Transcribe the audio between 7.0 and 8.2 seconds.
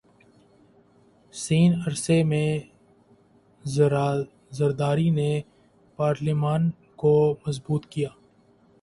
کو مضبوط کیا